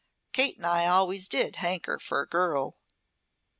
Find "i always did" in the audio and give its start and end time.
0.65-1.57